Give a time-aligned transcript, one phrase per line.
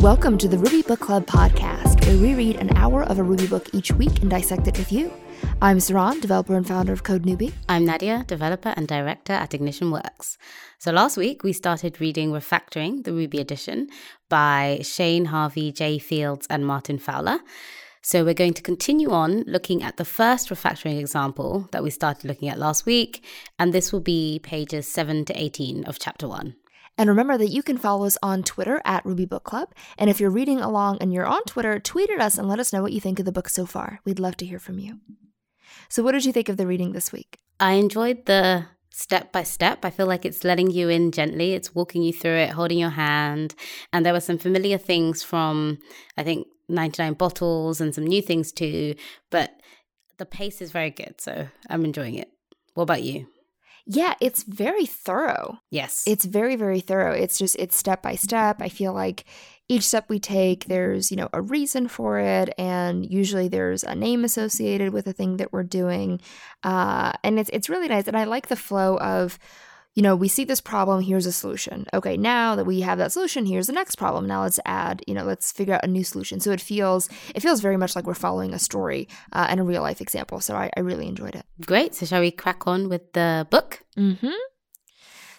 [0.00, 3.48] Welcome to the Ruby Book Club podcast, where we read an hour of a Ruby
[3.48, 5.12] book each week and dissect it with you.
[5.60, 7.52] I'm Saron, developer and founder of Code Newbie.
[7.68, 10.38] I'm Nadia, developer and director at Ignition Works.
[10.78, 13.88] So last week we started reading Refactoring, the Ruby edition,
[14.28, 17.40] by Shane Harvie, Jay Fields, and Martin Fowler.
[18.00, 22.28] So we're going to continue on looking at the first refactoring example that we started
[22.28, 23.24] looking at last week,
[23.58, 26.54] and this will be pages 7 to 18 of chapter 1.
[26.98, 29.72] And remember that you can follow us on Twitter at Ruby Book Club.
[29.96, 32.72] And if you're reading along and you're on Twitter, tweet at us and let us
[32.72, 34.00] know what you think of the book so far.
[34.04, 34.98] We'd love to hear from you.
[35.88, 37.38] So, what did you think of the reading this week?
[37.60, 39.84] I enjoyed the step by step.
[39.84, 41.52] I feel like it's letting you in gently.
[41.54, 43.54] It's walking you through it, holding your hand.
[43.92, 45.78] And there were some familiar things from,
[46.16, 48.96] I think, 99 bottles and some new things too.
[49.30, 49.52] But
[50.18, 51.20] the pace is very good.
[51.20, 52.28] So I'm enjoying it.
[52.74, 53.28] What about you?
[53.90, 55.60] Yeah, it's very thorough.
[55.70, 56.04] Yes.
[56.06, 57.12] It's very, very thorough.
[57.12, 58.60] It's just, it's step by step.
[58.60, 59.24] I feel like
[59.66, 62.52] each step we take, there's, you know, a reason for it.
[62.58, 66.20] And usually there's a name associated with the thing that we're doing.
[66.62, 68.06] Uh, and it's, it's really nice.
[68.06, 69.38] And I like the flow of,
[69.98, 71.84] you know, we see this problem, here's a solution.
[71.92, 74.28] Okay, now that we have that solution, here's the next problem.
[74.28, 76.38] Now let's add, you know, let's figure out a new solution.
[76.38, 79.64] So it feels it feels very much like we're following a story uh, and a
[79.64, 80.38] real life example.
[80.38, 81.44] So I, I really enjoyed it.
[81.66, 81.96] Great.
[81.96, 83.82] So shall we crack on with the book?
[83.96, 84.38] Mm-hmm.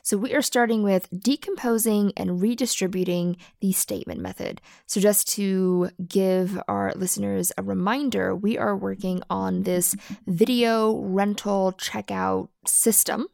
[0.04, 4.60] So we are starting with decomposing and redistributing the statement method.
[4.88, 9.96] So just to give our listeners a reminder, we are working on this
[10.28, 13.28] video rental checkout system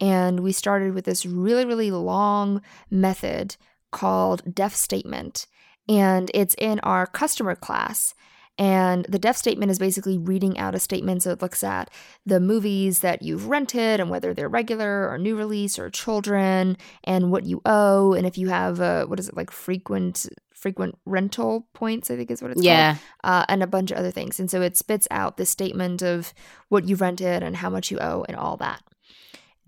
[0.00, 3.56] and we started with this really, really long method
[3.90, 5.46] called def statement.
[5.88, 8.14] And it's in our customer class.
[8.60, 11.22] And the def statement is basically reading out a statement.
[11.22, 11.90] So it looks at
[12.26, 17.30] the movies that you've rented and whether they're regular or new release or children and
[17.30, 18.14] what you owe.
[18.14, 22.32] And if you have, a, what is it, like frequent frequent rental points, I think
[22.32, 22.94] is what it's yeah.
[22.94, 23.02] called.
[23.22, 24.40] Uh, and a bunch of other things.
[24.40, 26.34] And so it spits out the statement of
[26.68, 28.82] what you've rented and how much you owe and all that.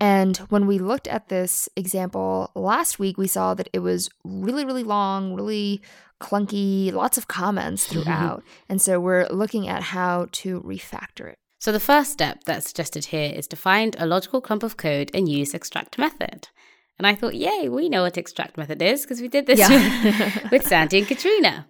[0.01, 4.65] And when we looked at this example last week, we saw that it was really,
[4.65, 5.79] really long, really
[6.19, 8.43] clunky, lots of comments throughout.
[8.67, 11.37] and so we're looking at how to refactor it.
[11.59, 15.11] So the first step that's suggested here is to find a logical clump of code
[15.13, 16.47] and use extract method.
[16.97, 19.69] And I thought, yay, we know what extract method is because we did this yeah.
[20.41, 21.67] with, with Sandi and Katrina.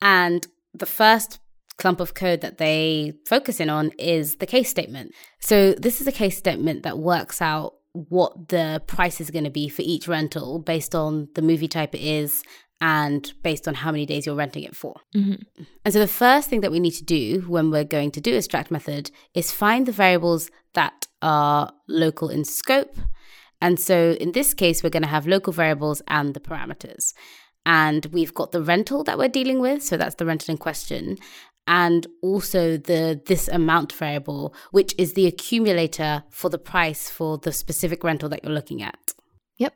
[0.00, 1.40] And the first
[1.78, 5.12] clump of code that they focus in on is the case statement.
[5.40, 9.50] So this is a case statement that works out what the price is going to
[9.50, 12.42] be for each rental based on the movie type it is
[12.80, 14.96] and based on how many days you're renting it for.
[15.14, 15.62] Mm-hmm.
[15.84, 18.34] And so the first thing that we need to do when we're going to do
[18.34, 22.96] a extract method is find the variables that are local in scope.
[23.60, 27.14] And so in this case, we're going to have local variables and the parameters.
[27.64, 29.82] And we've got the rental that we're dealing with.
[29.82, 31.16] So that's the rental in question
[31.66, 37.52] and also the this amount variable, which is the accumulator for the price for the
[37.52, 39.14] specific rental that you're looking at.
[39.56, 39.74] Yep.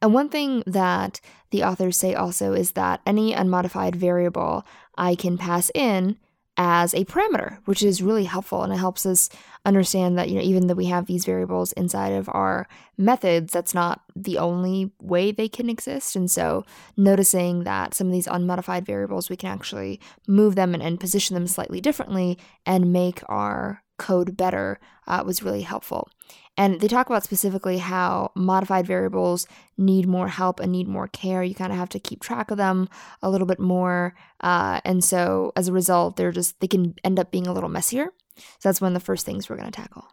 [0.00, 4.64] And one thing that the authors say also is that any unmodified variable
[4.96, 6.18] I can pass in
[6.56, 9.28] as a parameter, which is really helpful and it helps us
[9.64, 13.74] understand that you know even though we have these variables inside of our methods, that's
[13.74, 16.14] not the only way they can exist.
[16.14, 16.64] And so
[16.96, 21.34] noticing that some of these unmodified variables we can actually move them and, and position
[21.34, 26.08] them slightly differently and make our code better uh, was really helpful.
[26.56, 31.42] And they talk about specifically how modified variables need more help and need more care.
[31.42, 32.88] You kind of have to keep track of them
[33.22, 34.14] a little bit more.
[34.40, 37.68] Uh, and so as a result, they're just, they can end up being a little
[37.68, 38.12] messier.
[38.36, 40.04] So that's one of the first things we're going to tackle.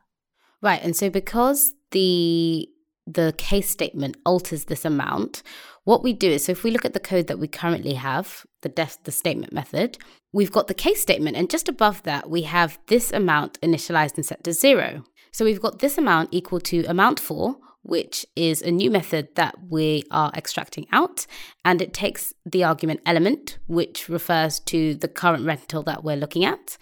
[0.61, 0.81] Right.
[0.83, 2.69] And so because the
[3.07, 5.41] the case statement alters this amount,
[5.85, 8.45] what we do is so if we look at the code that we currently have,
[8.61, 9.97] the def the statement method,
[10.31, 14.25] we've got the case statement and just above that we have this amount initialized and
[14.25, 15.03] set to zero.
[15.31, 19.55] So we've got this amount equal to amount for, which is a new method that
[19.69, 21.25] we are extracting out.
[21.65, 26.45] And it takes the argument element, which refers to the current rental that we're looking
[26.45, 26.77] at.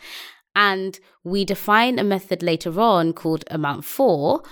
[0.55, 4.43] And we define a method later on called amount for.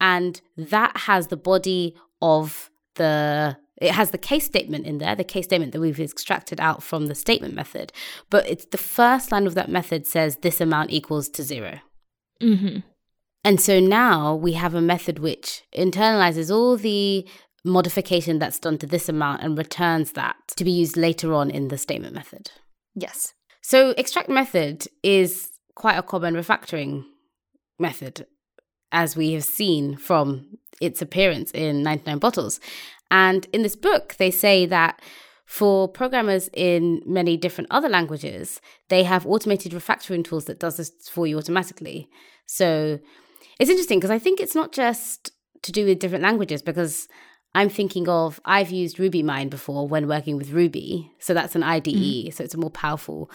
[0.00, 5.24] and that has the body of the it has the case statement in there, the
[5.24, 7.92] case statement that we've extracted out from the statement method.
[8.28, 11.80] But it's the first line of that method says this amount equals to 0
[12.42, 12.80] mm-hmm.
[13.44, 17.26] And so now we have a method which internalizes all the
[17.64, 21.68] modification that's done to this amount and returns that to be used later on in
[21.68, 22.50] the statement method.
[22.94, 23.34] Yes.
[23.62, 27.04] So extract method is quite a common refactoring
[27.78, 28.26] method,
[28.92, 32.60] as we have seen from its appearance in 99 Bottles.
[33.10, 35.00] And in this book, they say that
[35.46, 40.90] for programmers in many different other languages, they have automated refactoring tools that does this
[41.10, 42.08] for you automatically.
[42.46, 43.00] So
[43.60, 47.06] it's interesting because I think it's not just to do with different languages because
[47.54, 51.84] I'm thinking of I've used RubyMine before when working with Ruby, so that's an IDE,
[51.84, 52.30] mm-hmm.
[52.30, 53.30] so it's a more powerful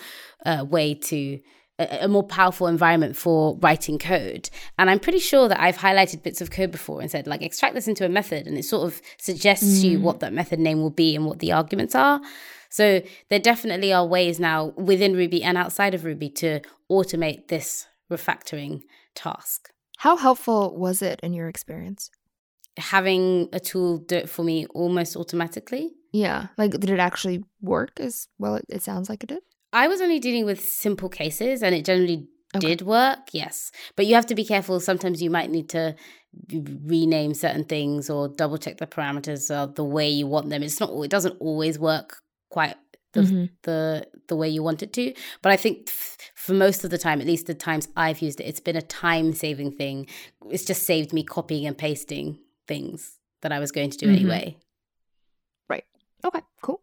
[0.45, 1.39] uh, way to
[1.77, 4.49] a, a, more powerful environment for writing code.
[4.79, 7.75] And I'm pretty sure that I've highlighted bits of code before and said like extract
[7.75, 9.83] this into a method, and it sort of suggests mm.
[9.83, 12.19] you what that method name will be and what the arguments are.
[12.69, 17.85] So there definitely are ways now within Ruby and outside of Ruby to automate this
[18.11, 18.81] refactoring
[19.13, 19.69] task.
[19.97, 22.09] How helpful was it in your experience?
[22.77, 25.91] having a tool do it for me almost automatically.
[26.11, 26.47] Yeah.
[26.57, 28.59] Like, did it actually work as well?
[28.69, 29.43] It, sounds like it did.
[29.73, 32.67] I was only dealing with simple cases and it generally okay.
[32.67, 33.71] did work, yes.
[33.95, 34.79] But you have to be careful.
[34.79, 35.95] Sometimes you might need to
[36.51, 40.63] rename certain things or double check the parameters of the way you want them.
[40.63, 42.17] It's not, it doesn't always work
[42.49, 42.75] quite
[43.15, 43.45] the, mm-hmm.
[43.63, 45.13] the the way you want it to.
[45.41, 48.39] But I think f- for most of the time, at least the times I've used
[48.39, 50.07] it, it's been a time saving thing.
[50.49, 54.15] It's just saved me copying and pasting things that I was going to do mm-hmm.
[54.15, 54.57] anyway.
[55.67, 55.85] Right.
[56.23, 56.81] Okay, cool.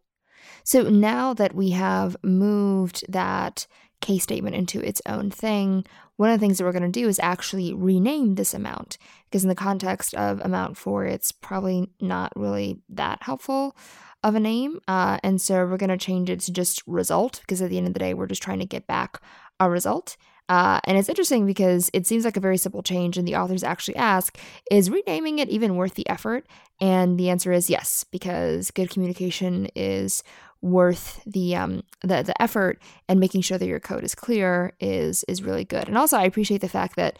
[0.63, 3.67] So now that we have moved that
[4.01, 5.85] case statement into its own thing,
[6.17, 9.43] one of the things that we're going to do is actually rename this amount because
[9.43, 13.75] in the context of amount for, it's probably not really that helpful
[14.23, 14.79] of a name.
[14.87, 17.87] Uh, and so we're going to change it to just result because at the end
[17.87, 19.19] of the day, we're just trying to get back
[19.59, 20.17] a result.
[20.49, 23.63] Uh, and it's interesting because it seems like a very simple change, and the authors
[23.63, 24.37] actually ask,
[24.69, 26.45] is renaming it even worth the effort?
[26.81, 30.21] And the answer is yes, because good communication is
[30.63, 35.23] worth the um the, the effort and making sure that your code is clear is
[35.27, 35.87] is really good.
[35.87, 37.19] And also I appreciate the fact that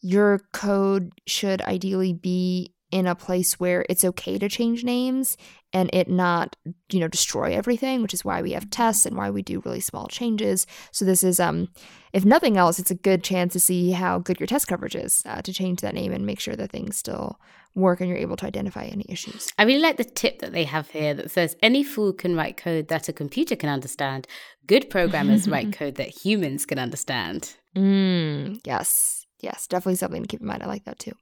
[0.00, 5.36] your code should ideally be in a place where it's okay to change names
[5.74, 6.56] and it not
[6.90, 9.80] you know destroy everything which is why we have tests and why we do really
[9.80, 11.68] small changes so this is um
[12.14, 15.22] if nothing else it's a good chance to see how good your test coverage is
[15.26, 17.38] uh, to change that name and make sure that things still
[17.78, 19.52] work and you're able to identify any issues.
[19.58, 22.56] I really like the tip that they have here that says any fool can write
[22.56, 24.26] code that a computer can understand.
[24.66, 27.54] Good programmers write code that humans can understand.
[27.76, 30.62] Mm, yes yes definitely something to keep in mind.
[30.62, 31.12] I like that too.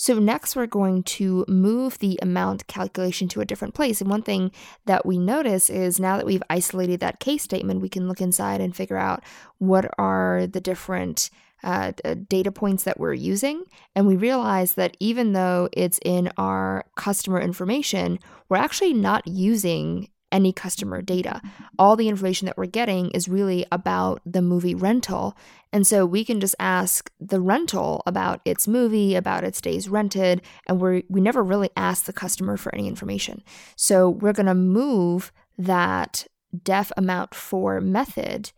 [0.00, 4.00] So next we're going to move the amount calculation to a different place.
[4.00, 4.50] And one thing
[4.86, 8.62] that we notice is now that we've isolated that case statement, we can look inside
[8.62, 9.22] and figure out
[9.58, 11.28] what are the different
[11.62, 11.92] uh,
[12.28, 13.64] data points that we're using.
[13.94, 18.18] And we realize that even though it's in our customer information,
[18.48, 21.40] we're actually not using any customer data.
[21.78, 25.36] All the information that we're getting is really about the movie rental.
[25.72, 30.42] And so we can just ask the rental about its movie, about its days rented,
[30.66, 33.42] and we we never really ask the customer for any information.
[33.76, 36.26] So we're going to move that
[36.62, 38.52] def amount for method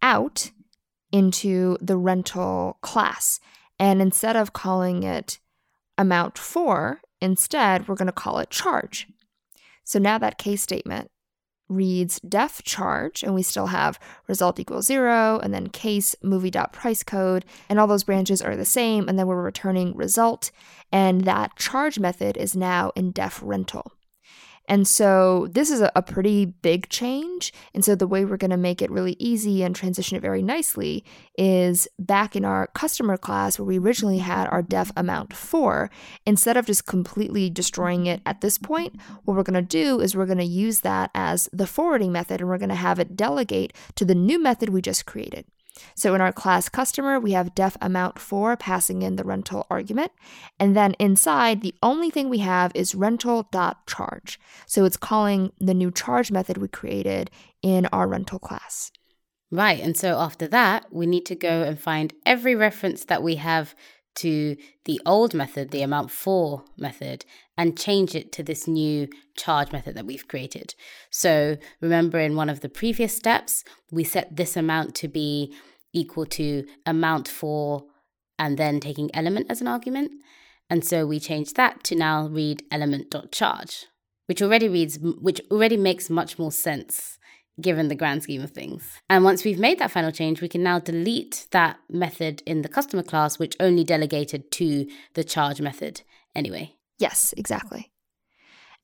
[0.00, 0.50] out
[1.12, 3.40] into the rental class.
[3.78, 5.38] And instead of calling it
[5.96, 9.06] amount for, instead we're going to call it charge.
[9.84, 11.10] So now that case statement
[11.68, 16.72] reads def charge, and we still have result equals zero, and then case movie dot
[16.72, 20.50] price code, and all those branches are the same, and then we're returning result,
[20.90, 23.92] and that charge method is now in def rental.
[24.68, 27.52] And so this is a, a pretty big change.
[27.74, 30.42] And so the way we're going to make it really easy and transition it very
[30.42, 31.04] nicely
[31.36, 35.90] is back in our customer class where we originally had our def amount for,
[36.26, 40.14] instead of just completely destroying it at this point, what we're going to do is
[40.14, 43.16] we're going to use that as the forwarding method and we're going to have it
[43.16, 45.46] delegate to the new method we just created.
[45.94, 50.12] So in our class customer, we have def amount for passing in the rental argument.
[50.58, 54.40] And then inside, the only thing we have is rental.charge.
[54.66, 57.30] So it's calling the new charge method we created
[57.62, 58.90] in our rental class.
[59.50, 59.80] Right.
[59.80, 63.74] And so after that, we need to go and find every reference that we have
[64.18, 67.24] to the old method, the amount for method,
[67.56, 70.74] and change it to this new charge method that we've created.
[71.10, 75.54] So remember in one of the previous steps, we set this amount to be
[75.92, 77.84] equal to amount for
[78.38, 80.12] and then taking element as an argument.
[80.70, 83.86] And so we change that to now read element.charge,
[84.26, 87.17] which already reads which already makes much more sense
[87.60, 88.98] given the grand scheme of things.
[89.10, 92.68] And once we've made that final change, we can now delete that method in the
[92.68, 96.02] customer class which only delegated to the charge method
[96.34, 96.74] anyway.
[96.98, 97.90] Yes, exactly.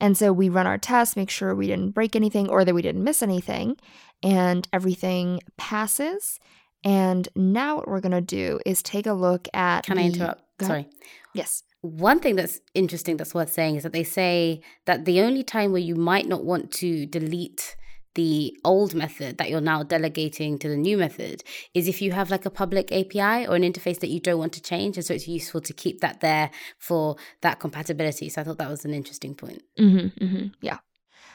[0.01, 2.83] And so we run our test, make sure we didn't break anything or that we
[2.83, 3.77] didn't miss anything,
[4.23, 6.41] and everything passes.
[6.83, 9.85] And now what we're going to do is take a look at.
[9.85, 10.43] Can the, I interrupt?
[10.61, 10.89] Sorry.
[11.33, 11.63] Yes.
[11.81, 15.73] one thing that's interesting that's worth saying is that they say that the only time
[15.73, 17.77] where you might not want to delete
[18.15, 21.43] the old method that you're now delegating to the new method
[21.75, 24.53] is if you have like a public API or an interface that you don't want
[24.55, 24.97] to change.
[24.97, 28.29] And so it's useful to keep that there for that compatibility.
[28.29, 29.63] So I thought that was an interesting point.
[29.79, 30.79] Mm-hmm, mm-hmm, yeah.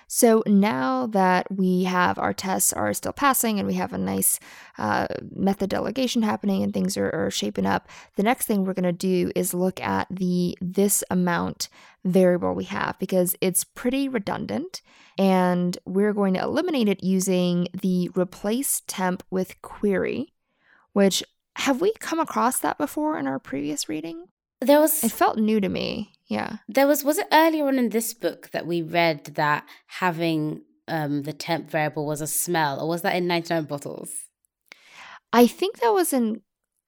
[0.07, 4.39] So now that we have our tests are still passing and we have a nice
[4.77, 8.83] uh, method delegation happening and things are, are shaping up, the next thing we're going
[8.83, 11.69] to do is look at the this amount
[12.03, 14.81] variable we have because it's pretty redundant
[15.17, 20.33] and we're going to eliminate it using the replace temp with query,
[20.93, 21.23] which
[21.57, 24.27] have we come across that before in our previous reading?
[24.61, 26.11] There was it felt new to me.
[26.27, 26.57] Yeah.
[26.67, 31.23] There was was it earlier on in this book that we read that having um
[31.23, 34.11] the temp variable was a smell, or was that in 99 bottles?
[35.31, 36.41] I think that was in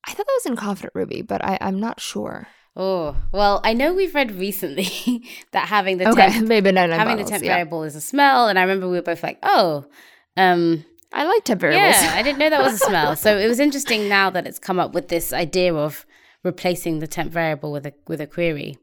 [0.05, 2.47] I thought that was in Confident Ruby, but I, I'm not sure.
[2.75, 7.25] Oh well, I know we've read recently that having the okay, temp, maybe having bottles,
[7.25, 7.55] the temp yeah.
[7.55, 9.85] variable is a smell, and I remember we were both like, oh,
[10.37, 12.01] um, I like temp variables.
[12.01, 13.15] Yeah, I didn't know that was a smell.
[13.15, 16.05] so it was interesting now that it's come up with this idea of
[16.43, 18.77] replacing the temp variable with a with a query.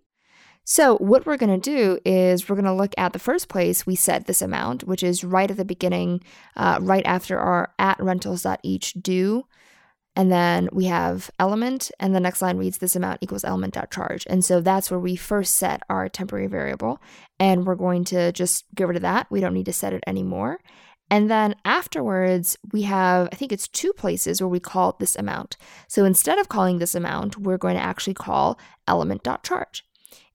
[0.65, 3.87] So what we're going to do is we're going to look at the first place
[3.87, 6.21] we set this amount, which is right at the beginning,
[6.57, 9.45] uh, right after our at rentals.each do.
[10.15, 14.27] And then we have element, and the next line reads this amount equals element.charge.
[14.29, 17.01] And so that's where we first set our temporary variable.
[17.39, 19.29] And we're going to just get rid of that.
[19.31, 20.59] We don't need to set it anymore.
[21.11, 25.57] And then afterwards, we have, I think it's two places where we call this amount.
[25.87, 29.85] So instead of calling this amount, we're going to actually call element.charge.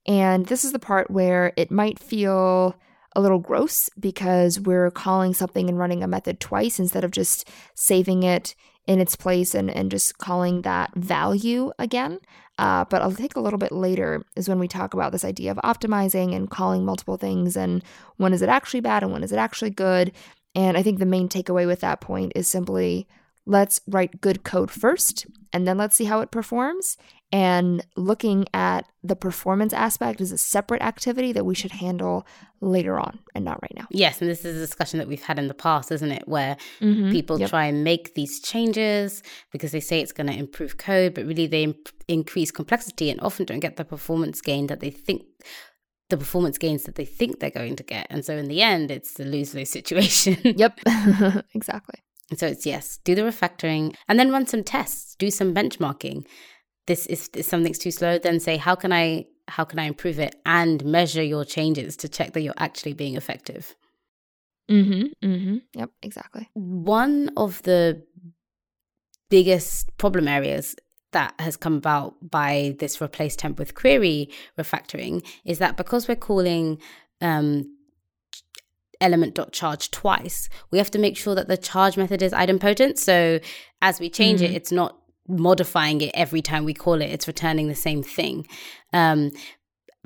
[0.06, 2.76] And this is the part where it might feel
[3.16, 7.48] a little gross because we're calling something and running a method twice instead of just
[7.76, 12.20] saving it in its place and, and just calling that value again.
[12.60, 15.52] Uh, but I'll take a little bit later is when we talk about this idea
[15.52, 17.84] of optimizing and calling multiple things and
[18.18, 20.12] when is it actually bad and when is it actually good.
[20.56, 23.08] And I think the main takeaway with that point is simply
[23.46, 26.98] let's write good code first and then let's see how it performs.
[27.32, 32.28] And looking at the performance aspect is a separate activity that we should handle
[32.62, 33.88] later on and not right now.
[33.90, 36.28] Yes, and this is a discussion that we've had in the past, isn't it?
[36.28, 37.10] Where mm-hmm.
[37.10, 37.50] people yep.
[37.50, 41.48] try and make these changes because they say it's going to improve code, but really
[41.48, 45.24] they imp- increase complexity and often don't get the performance gain that they think
[46.10, 48.08] the performance gains that they think they're going to get.
[48.10, 50.38] And so in the end, it's the lose lose situation.
[50.44, 50.80] yep,
[51.54, 52.00] exactly.
[52.30, 56.26] And so it's yes, do the refactoring and then run some tests, do some benchmarking.
[56.88, 60.20] This is if something's too slow, then say, how can I how can I improve
[60.20, 63.76] it and measure your changes to check that you're actually being effective.
[64.70, 65.28] Mm-hmm.
[65.28, 65.58] Mm-hmm.
[65.74, 66.50] Yep, exactly.
[66.54, 68.04] One of the
[69.30, 70.76] biggest problem areas
[71.14, 76.16] that has come about by this replace temp with query refactoring is that because we're
[76.16, 76.80] calling
[77.22, 77.64] um,
[79.02, 82.98] element.charge twice, we have to make sure that the charge method is idempotent.
[82.98, 83.40] So
[83.82, 84.54] as we change mm-hmm.
[84.54, 88.48] it, it's not modifying it every time we call it, it's returning the same thing.
[88.92, 89.32] Um,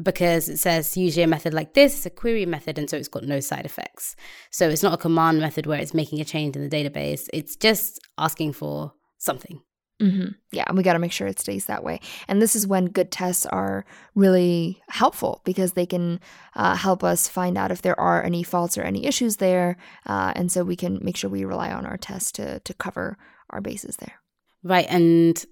[0.01, 3.07] because it says usually a method like this is a query method and so it's
[3.07, 4.15] got no side effects.
[4.51, 7.27] So it's not a command method where it's making a change in the database.
[7.33, 9.61] It's just asking for something.
[10.01, 10.27] Mm-hmm.
[10.51, 11.99] Yeah, and we got to make sure it stays that way.
[12.27, 16.19] And this is when good tests are really helpful because they can
[16.55, 19.75] uh, help us find out if there are any faults or any issues there,
[20.05, 23.17] uh, and so we can make sure we rely on our tests to to cover
[23.49, 24.21] our bases there.
[24.63, 25.43] Right, and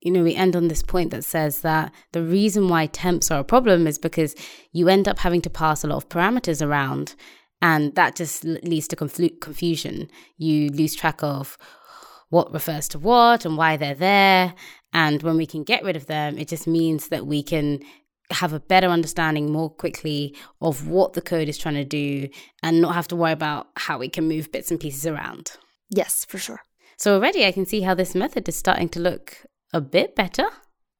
[0.00, 3.40] you know, we end on this point that says that the reason why temps are
[3.40, 4.34] a problem is because
[4.72, 7.14] you end up having to pass a lot of parameters around,
[7.62, 10.10] and that just leads to confusion.
[10.36, 11.56] You lose track of
[12.28, 14.54] what refers to what and why they're there.
[14.92, 17.80] And when we can get rid of them, it just means that we can
[18.30, 22.28] have a better understanding more quickly of what the code is trying to do
[22.62, 25.52] and not have to worry about how we can move bits and pieces around.
[25.90, 26.60] Yes, for sure.
[26.96, 30.46] So already I can see how this method is starting to look a bit better.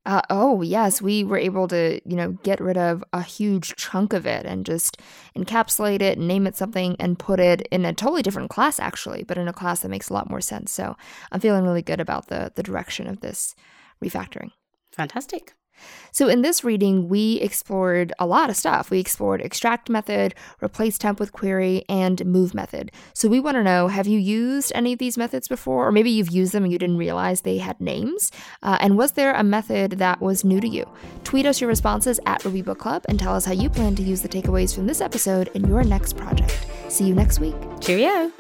[0.07, 4.13] Uh, oh, yes, we were able to, you know, get rid of a huge chunk
[4.13, 4.99] of it and just
[5.37, 9.37] encapsulate it, name it something, and put it in a totally different class, actually, but
[9.37, 10.71] in a class that makes a lot more sense.
[10.71, 10.97] So
[11.33, 13.57] I'm feeling really good about the the direction of this
[14.03, 14.53] refactoring.
[14.93, 15.55] Fantastic.
[16.13, 18.91] So, in this reading, we explored a lot of stuff.
[18.91, 22.91] We explored extract method, replace temp with query, and move method.
[23.13, 25.87] So, we want to know have you used any of these methods before?
[25.89, 28.33] Or maybe you've used them and you didn't realize they had names?
[28.63, 30.89] Uh, and was there a method that was new to you?
[31.25, 34.03] Tweet us your responses at Ruby Book Club and tell us how you plan to
[34.03, 36.67] use the takeaways from this episode in your next project.
[36.89, 37.57] See you next week.
[37.81, 38.33] Cheerio.